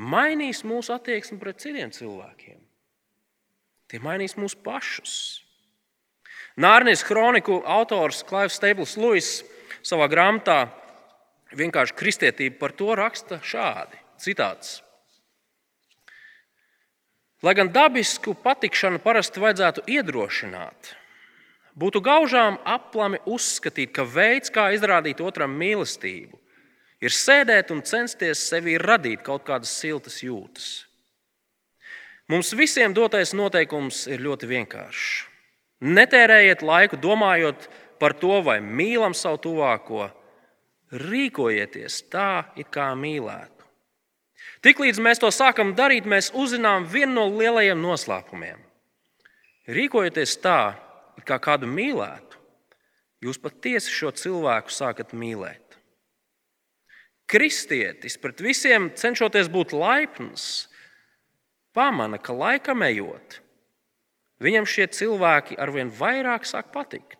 [0.00, 2.58] mainīs mūsu attieksmi pret citiem cilvēkiem.
[3.90, 5.14] Tie mainīs mūs pašus.
[6.60, 9.30] Nārnijas kroniku autors Klaivs Steblis Luis
[9.82, 10.68] savā grāmatā
[11.56, 14.80] vienkārši kristietība par to raksta šādi: citāts.
[17.40, 20.90] Lai gan dabisku patikšanu parasti vajadzētu iedrošināt,
[21.72, 26.36] būtu gaužām aplami uzskatīt, ka veids, kā izrādīt otram mīlestību,
[27.00, 30.68] ir sēdēt un censties sevī radīt kaut kādas siltas jūtas.
[32.30, 35.06] Mums visiem dotais noteikums ir ļoti vienkāršs.
[35.80, 37.70] Netērējiet laiku domājot
[38.00, 40.08] par to, vai mīlam savu tuvāko,
[40.90, 43.60] rīkojieties tā, it kā mīlētu.
[44.64, 48.58] Tiklīdz mēs to sākam darīt, mēs uzzinām vienu no lielajiem noslēpumiem.
[49.70, 50.74] Rīkojoties tā,
[51.28, 52.40] kā kādu mīlētu,
[53.24, 55.76] jūs patiesi šo cilvēku sākat mīlēt.
[57.30, 60.66] Kristietis pret visiem cenšoties būt laipns,
[61.76, 63.38] pamana, ka laikam ejot,
[64.42, 67.19] viņam šie cilvēki arvien vairāk sāk patikt.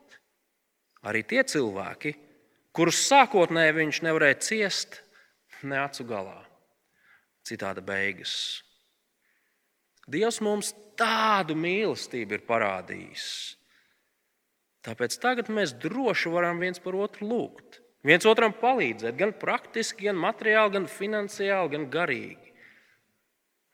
[1.07, 2.13] Arī tie cilvēki,
[2.77, 5.01] kurus sākotnēji viņš nevarēja ciest,
[5.65, 6.41] ne acu galā.
[7.47, 8.35] Citāda beigas.
[10.11, 13.27] Dievs mums tādu mīlestību ir parādījis.
[14.85, 17.81] Tāpēc tagad mēs droši varam viens par otru lūgt.
[18.07, 22.55] Viens otram palīdzēt, gan praktiski, gan materiāli, gan finansiāli, gan garīgi.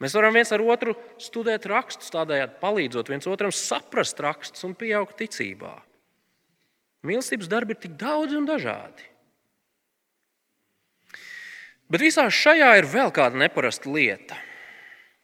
[0.03, 5.17] Mēs varam viens ar otru studēt rakstus, tādējādi palīdzot viens otram saprast rakstus un pieaugt
[5.23, 5.77] ticībā.
[7.07, 9.05] Mīlestības darbi ir tik daudz un dažādi.
[11.87, 14.39] Bet visā šajā ir vēl kāda neparasta lieta,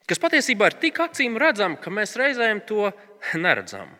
[0.07, 2.87] kas patiesībā ir tik acīm redzama, ka mēs reizēm to
[3.35, 3.91] neredzam.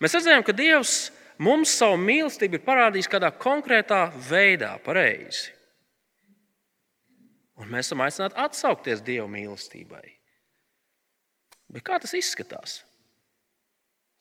[0.00, 0.94] Mēs redzējām, ka Dievs
[1.42, 5.52] mums savu mīlestību ir parādījis kādā konkrētā veidā, pareizi.
[7.58, 10.04] Un mēs esam aicināti atsaukties Dieva mīlestībai.
[11.74, 12.80] Bet kā tas izskatās?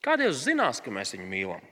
[0.03, 1.63] Kā Dievs zinās, ka mēs viņu mīlam?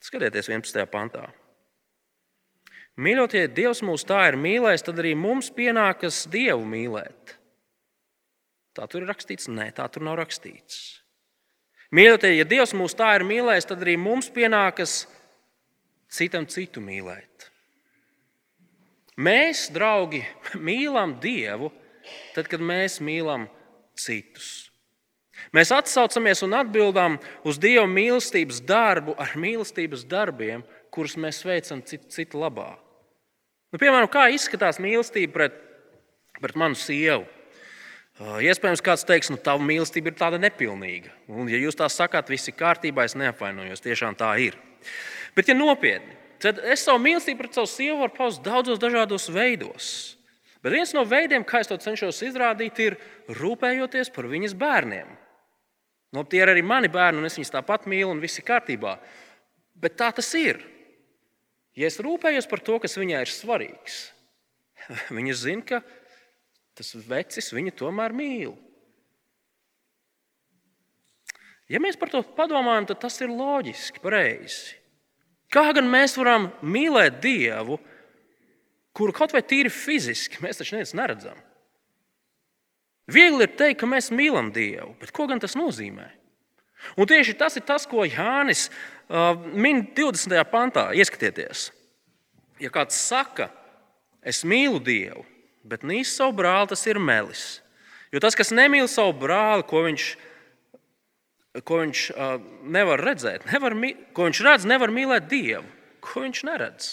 [0.00, 0.86] Skatieties, 11.
[0.90, 1.26] pantā.
[3.00, 7.36] Mīļotie, Dievs mūs tā ir mīlējis, tad arī mums pienākas Dievu mīlēt.
[8.76, 11.00] Tā tur ir rakstīts, nē, tā tur nav rakstīts.
[11.96, 15.04] Mīļotie, ja Dievs mūs tā ir mīlējis, tad arī mums pienākas
[16.12, 17.48] citam citu mīlēt.
[19.20, 20.22] Mēs, draugi,
[20.68, 21.72] mīlam Dievu,
[22.34, 23.48] tad, kad mēs mīlam
[23.98, 24.69] citus.
[25.56, 30.62] Mēs atsaucamies un atbildam uz Dieva mīlestības darbu ar mīlestības darbiem,
[30.94, 32.76] kurus mēs veicam citu, citu labā.
[33.70, 35.58] Nu, piemēram, kā izskatās mīlestība pret,
[36.38, 37.26] pret manu sievu?
[38.20, 41.12] Iespējams, kāds teiks, ka nu, tava mīlestība ir tāda nepilnīga.
[41.32, 43.82] Un, ja jūs tā sakāt, viss ir kārtībā, es neapvainojos.
[43.82, 44.58] Tiešām tā ir.
[45.34, 49.88] Bet, ja nopietni, tad es savu mīlestību pret savu sievu varu paust daudzos dažādos veidos.
[50.60, 52.98] Bet viens no veidiem, kā es to cenšos izrādīt, ir
[53.40, 55.16] rūpējoties par viņas bērniem.
[56.10, 58.96] Nu, tie ir arī mani bērni, un es viņus tāpat mīlu, un viss ir kārtībā.
[59.78, 60.58] Bet tā tas ir.
[61.78, 64.00] Ja es rūpējos par to, kas viņai ir svarīgs,
[65.16, 65.78] viņa zina, ka
[66.76, 68.56] tas vecis viņu tomēr mīl.
[71.70, 74.74] Ja mēs par to padomājam, tad tas ir loģiski, pareizi.
[75.50, 77.78] Kā gan mēs varam mīlēt Dievu,
[78.94, 81.38] kuru kaut vai tīri fiziski mēs taču neredzam?
[83.10, 86.06] Viegli ir teikt, ka mēs mīlam Dievu, bet ko gan tas nozīmē?
[86.96, 90.32] Un tieši tas ir tas, ko Jānis uh, min 20.
[90.52, 90.88] pantā.
[90.96, 91.68] Ieskatieties,
[92.62, 93.50] ja kāds saka,
[94.22, 95.24] es mīlu Dievu,
[95.66, 97.60] bet nīst savu brāli, tas ir melis.
[98.10, 100.06] Jo tas, kas nemīl savu brāli, ko viņš,
[101.66, 102.32] ko viņš uh,
[102.78, 103.76] nevar redzēt, nevar,
[104.16, 105.66] ko viņš redz, nevar mīlēt Dievu,
[106.04, 106.90] ko viņš neredz.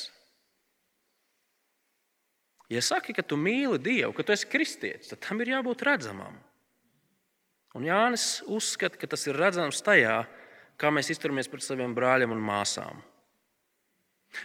[2.71, 6.35] Ja saki, ka tu mīli Dievu, ka tu esi kristietis, tad tam ir jābūt redzamam.
[7.77, 10.23] Un Jānis uzskata, ka tas ir redzams tajā,
[10.79, 12.99] kā mēs izturamies pret saviem brāļiem un māsām.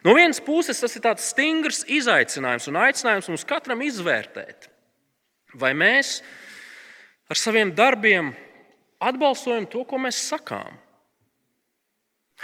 [0.07, 4.69] No vienas puses, tas ir tāds stingrs izaicinājums un aicinājums mums katram izvērtēt,
[5.59, 6.21] vai mēs
[7.33, 8.31] ar saviem darbiem
[9.03, 10.79] atbalstojam to, ko mēs sakām.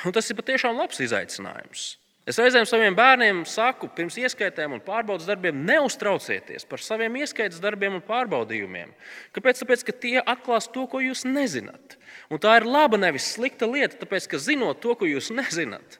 [0.06, 1.88] Un tas ir patiešām labs izaicinājums.
[2.28, 7.96] Es reizēm saviem bērniem saku, pirms ieskaitēm un pārbaudas darbiem, neuztraucieties par saviem ieskaites darbiem
[7.96, 8.90] un pārbaudījumiem.
[9.36, 9.62] Kāpēc?
[9.62, 11.96] Tāpēc, ka tie atklās to, ko jūs nezināt.
[12.28, 15.96] Un tā ir laba, nevis slikta lieta, tāpēc, ka zinot to, ko jūs nezināt,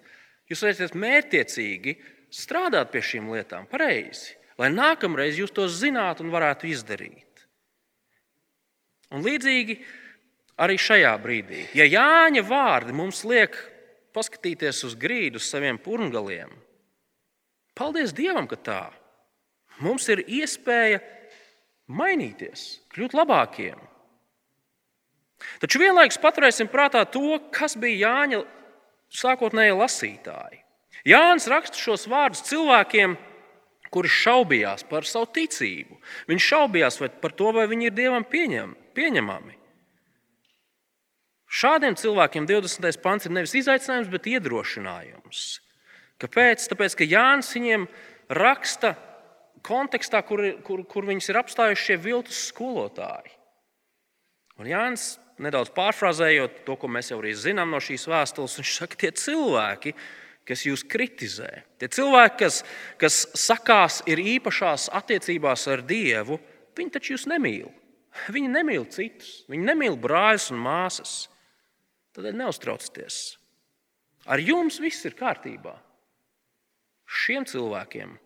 [0.48, 1.94] Jūs varat mērķiecīgi
[2.32, 7.44] strādāt pie šīm lietām pareizi, lai nākamreiz jūs to zinātu un varētu izdarīt.
[9.12, 9.76] Un līdzīgi
[10.60, 13.56] arī šajā brīdī, ja Jāņa vārdi mums liek
[14.18, 16.50] paskatīties uz grīdu, uz saviem purngaliem,
[17.78, 18.82] paldies Dievam, ka tā.
[19.78, 20.98] Mums ir iespēja
[21.86, 23.78] mainīties, kļūt labākiem.
[25.62, 28.42] Taču vienlaikus paturēsim prātā to, kas bija Jāņa
[29.14, 30.64] sākotnēji lasītāji.
[31.06, 33.14] Jānis raksta šos vārdus cilvēkiem,
[33.94, 36.00] kuri šaubījās par savu ticību.
[36.28, 39.57] Viņi šaubījās par to, vai viņi ir dievam pieņem, pieņemami.
[41.48, 43.00] Šādiem cilvēkiem 20.
[43.00, 45.44] pants ir nevis izaicinājums, bet iedrošinājums.
[46.20, 46.66] Kāpēc?
[46.68, 47.86] Tāpēc, ka Jānis viņiem
[48.36, 48.92] raksta
[49.64, 53.32] kontekstā, kur, kur, kur viņus ir apstājuši šie viltus skolotāji.
[54.58, 58.98] Un Jānis nedaudz pārfrāzējot to, ko mēs jau arī zinām no šīs vēstules, viņš saka,
[58.98, 59.94] tie cilvēki,
[60.48, 62.60] kas jūs kritizē, tie cilvēki, kas,
[63.00, 66.40] kas sakās, ir īpašās attiecībās ar Dievu,
[66.76, 67.68] viņi taču jūs nemīl.
[68.32, 71.18] Viņi nemīl citus, viņi nemīl brāļus un māsas.
[72.18, 73.38] Tad neuztraucieties.
[74.26, 75.76] Ar jums viss ir kārtībā.
[77.06, 78.16] Šiem cilvēkiem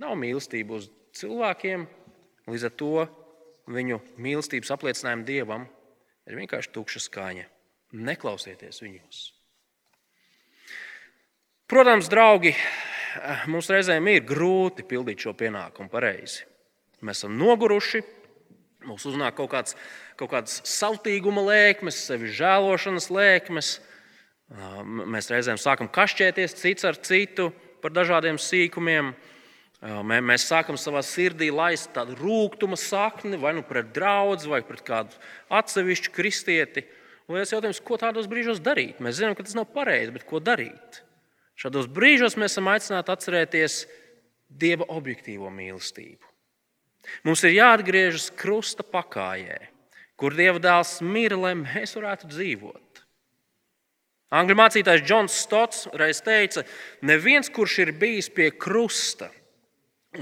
[0.00, 0.88] nav mīlestība uz
[1.20, 1.84] cilvēkiem,
[2.48, 3.04] līdz ar to
[3.70, 5.66] viņu mīlestības apliecinājumu dievam
[6.24, 7.44] ir vienkārši tukša skaņa.
[8.00, 9.20] Neklausieties viņos.
[11.70, 12.54] Protams, draugi,
[13.50, 16.48] mums reizēm ir grūti pildīt šo pienākumu pareizi.
[17.04, 18.00] Mēs esam noguruši,
[18.86, 19.76] mums uznāk kaut kāds,
[20.20, 23.72] kaut kāds sautīguma lēkmes, sevi žēlošanas lēkmes.
[24.84, 27.50] Mēs reizēm sākam kašķēties cits ar citu
[27.82, 29.12] par dažādiem sīkumiem.
[29.80, 35.20] Mēs sākam savā sirdī laist tādu rūkuma sakni, vai nu pret draugu, vai pret kādu
[35.56, 36.84] atsevišķu kristieti.
[37.30, 38.98] Un liels jautājums, ko tādos brīžos darīt?
[39.00, 41.00] Mēs zinām, ka tas nav pareizi, bet ko darīt?
[41.60, 43.84] Šādos brīžos mēs esam aicināti atcerēties
[44.50, 46.29] Dieva objektīvo mīlestību.
[47.24, 49.58] Mums ir jāatgriežas krusta pakājē,
[50.20, 53.04] kur Dieva dēls mira, lai mēs varētu dzīvot.
[54.30, 56.62] Angļu mācītājs Džons Stots reiz teica,
[57.02, 59.30] neviens, kurš ir bijis pie krusta,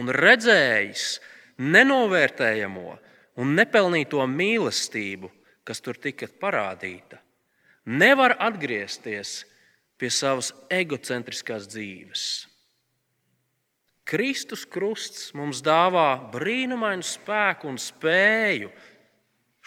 [0.01, 1.19] un redzējis
[1.61, 2.95] nenovērtējamo
[3.39, 5.31] un nepelnīto mīlestību,
[5.69, 7.21] kas tur tika parādīta,
[7.85, 9.43] nevar atgriezties
[10.01, 12.48] pie savas egocentriskās dzīves.
[14.09, 18.71] Kristus krusts mums dāvā brīnumainu spēku un spēju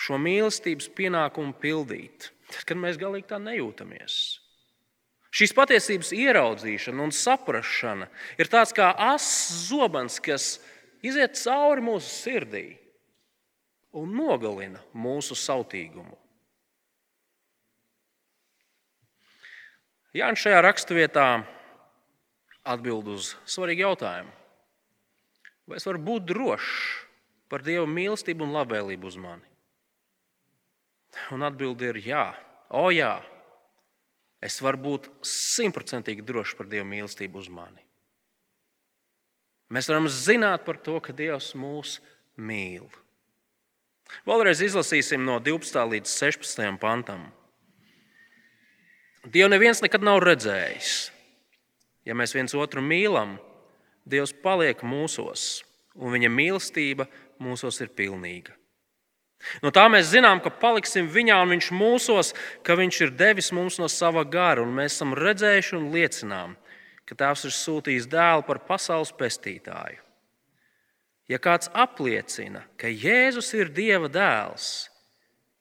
[0.01, 4.15] šo mīlestības pienākumu pildīt, tad, kad mēs galīgi tā nejūtamies.
[5.31, 8.09] Šīs patiesības ieraudzīšana un saprāšana
[8.41, 10.57] ir tāds kā asins zobens, kas
[11.05, 12.65] iziet cauri mūsu sirdī
[13.95, 16.17] un nogalina mūsu sautīgumu.
[20.17, 21.27] Jānis šajā raksturvietā
[22.67, 24.31] atbild uz svarīgu jautājumu.
[25.69, 26.71] Vai es varu būt drošs
[27.51, 29.47] par Dieva mīlestību un labvēlību uz mani?
[31.35, 32.25] Un atbilde ir jā,
[32.71, 33.17] o jā,
[34.41, 37.83] es varu būt simtprocentīgi drošs par Dieva mīlestību uz mani.
[39.71, 41.99] Mēs varam zināt par to, ka Dievs mūs
[42.35, 42.89] mīl.
[44.27, 45.77] Vēlreiz izlasīsim no 12.
[45.93, 46.65] līdz 16.
[46.81, 47.29] pantam.
[49.23, 51.11] Dievu neviens nekad nav redzējis.
[52.05, 53.37] Ja mēs viens otru mīlam,
[54.01, 55.61] Dievs paliek mūsos,
[55.93, 57.05] un viņa mīlestība
[57.37, 58.55] mūsos ir pilnīga.
[59.61, 62.31] No tā mēs zinām, ka paliksim viņā un viņš mūsos,
[62.65, 66.55] ka viņš ir devis mums no sava gara, un mēs esam redzējuši un liecinām,
[67.05, 70.01] ka Tēvs ir sūtījis dēlu par pasaules pestītāju.
[71.31, 74.89] Ja kāds apliecina, ka Jēzus ir Dieva dēls,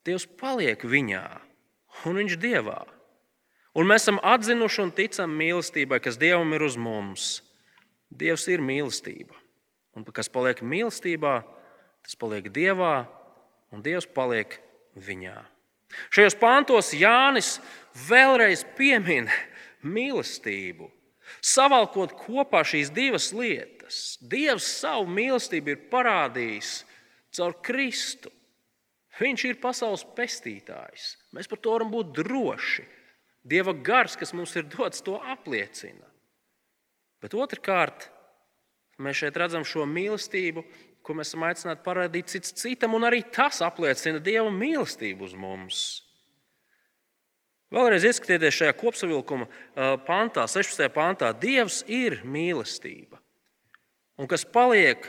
[0.04, 1.26] Dievs paliek viņā
[2.08, 2.80] un viņš Dievā.
[3.78, 7.28] Un mēs esam atzinuši un ticam mīlestībai, kas Dievam ir uz mums.
[8.10, 9.36] Dievs ir mīlestība.
[9.94, 11.40] Un kas paliek mīlestībā,
[12.02, 13.04] tas paliek Dievā
[13.70, 14.56] un Dievs paliek
[14.98, 15.38] viņā.
[16.14, 17.58] Šajos pāntos Jānis
[18.08, 19.30] vēlreiz piemin
[19.86, 20.90] mīlestību,
[21.42, 24.18] savalkot kopā šīs divas lietas.
[24.22, 26.74] Dievs savu mīlestību ir parādījis
[27.38, 28.30] caur Kristu.
[29.20, 31.14] Viņš ir pasaules pestītājs.
[31.36, 32.86] Mēs par to varam būt droši.
[33.46, 36.06] Dieva gars, kas mums ir dots, to apliecina.
[37.20, 38.08] Bet otrkārt,
[39.00, 40.64] mēs šeit redzam šo mīlestību,
[41.00, 45.80] ko mēs esam aicināti parādīt cits citam, un arī tas apliecina Dieva mīlestību uz mums.
[47.70, 49.46] Vēlreiz ieskatieties šajā kopsavilkuma
[50.06, 50.88] pantā, 16.
[50.90, 51.30] pantā.
[51.38, 53.20] Dievs ir mīlestība.
[54.18, 55.06] Un kas paliek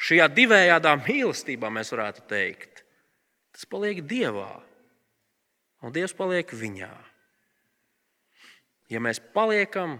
[0.00, 2.82] šajā divējādā mīlestībā, mēs varētu teikt,
[3.54, 4.50] tas paliek Dievā,
[5.86, 6.90] un Dievs paliek viņā.
[8.90, 9.98] Ja mēs paliekam,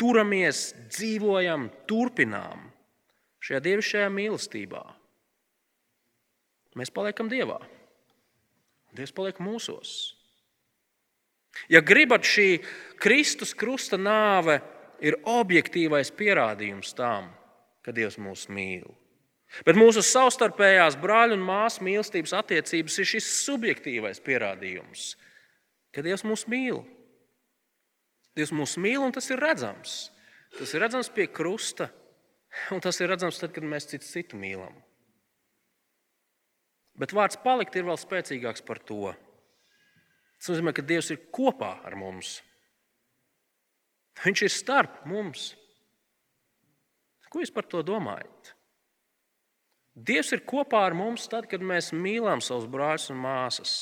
[0.00, 2.66] turamies, dzīvojam, turpinām,
[3.42, 4.82] šajā dievišķajā mīlestībā.
[6.78, 7.60] Mēs paliekam Dievā.
[8.96, 10.14] Dievs paliek mūsos.
[11.68, 12.62] Ja gribat, šī
[13.00, 14.58] Kristus krusta nāve
[15.04, 17.28] ir objektīvais pierādījums tam,
[17.84, 18.88] ka Dievs mūs mīl.
[19.66, 25.12] Bet mūsu savstarpējās brāļu un māsu mīlestības attiecības ir šis subjektīvais pierādījums,
[25.92, 26.80] ka Dievs mūs mīl.
[28.36, 30.06] Dievs mūs mīl un tas ir redzams.
[30.56, 31.90] Tas ir redzams pie krusta,
[32.72, 34.74] Un tas ir redzams tad, kad mēs citu citu mīlam.
[37.00, 39.14] Bet vārds palikt ir vēl spēcīgāks par to.
[40.36, 42.40] Tas nozīmē, ka Dievs ir kopā ar mums.
[44.22, 45.52] Viņš ir starp mums.
[47.32, 48.52] Ko jūs par to domājat?
[49.96, 53.72] Dievs ir kopā ar mums tad, kad mēs mīlam savus brāļus un māsas.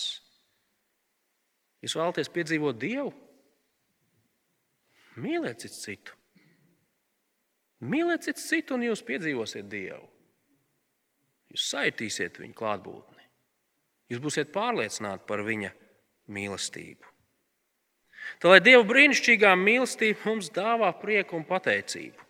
[1.82, 3.10] Jūs vēlaties piedzīvot Dievu?
[5.18, 6.14] Mīliet citu.
[7.80, 10.04] Mīliet citu un jūs piedzīvosiet Dievu.
[11.50, 13.24] Jūs saitīsiet viņu klātbūtni.
[14.10, 15.72] Jūs būsiet pārliecināti par viņa
[16.30, 17.06] mīlestību.
[18.38, 22.26] Tā lai Dieva brīnišķīgā mīlestība mums dāvā prieku un pateicību.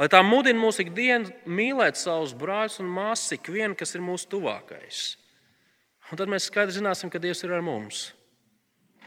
[0.00, 5.02] Lai tā mudina mūs ikdienu mīlēt savus brāļus un māsas, ikvienu, kas ir mūsu tuvākais.
[6.10, 8.06] Un tad mēs skaidri zināsim, ka Dievs ir ar mums.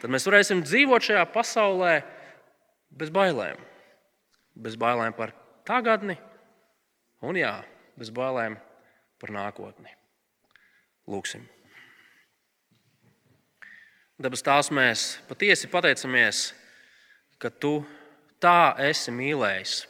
[0.02, 1.96] Tad mēs varēsim dzīvot šajā pasaulē
[2.96, 3.60] bez bailēm.
[4.56, 5.34] Bez bailēm par
[5.68, 6.16] tagadni
[7.26, 7.58] un jā,
[8.00, 8.56] bez bailēm
[9.20, 9.92] par nākotni.
[11.12, 11.44] Lūksim!
[14.16, 16.54] Dabas tās mēs patiesi pateicamies,
[17.36, 17.82] ka tu
[18.40, 19.82] tā esi mīlējis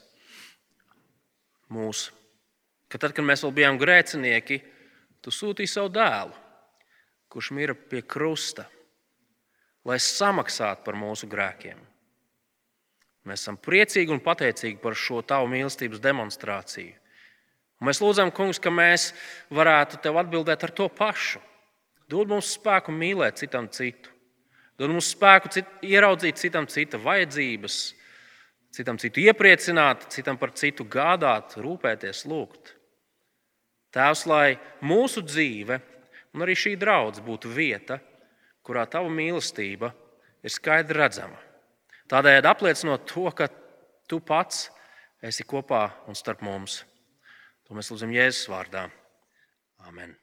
[1.76, 2.08] mūs.
[2.90, 4.58] Ka tad, kad mēs vēl bijām grēcinieki,
[5.22, 6.34] tu sūtīji savu dēlu,
[7.30, 8.66] kurš mira pie krusta,
[9.86, 11.78] lai samaksātu par mūsu grēkiem.
[13.26, 16.94] Mēs esam priecīgi un pateicīgi par šo tavu mīlestības demonstrāciju.
[17.82, 19.10] Un mēs lūdzam, Kungs, ka mēs
[19.54, 21.42] varētu tev atbildēt ar to pašu.
[22.10, 24.12] Dod mums spēku mīlēt citam citu,
[24.78, 27.80] dod mums spēku cit, ieraudzīt citam cita vajadzības,
[28.78, 32.76] citam citu iepriecināt, citam par citu gādāt, rūpēties, lūgt.
[33.96, 35.80] Tēvs, lai mūsu dzīve
[36.36, 37.98] un arī šī draudzene būtu vieta,
[38.66, 39.90] kurā tava mīlestība
[40.46, 41.40] ir skaidri redzama.
[42.12, 43.48] Tādējādi apliecinot to, ka
[44.10, 44.68] tu pats
[45.26, 46.84] esi kopā un starp mums.
[47.66, 48.86] To mēs lūdzam Jēzus vārdā.
[49.90, 50.14] Amen.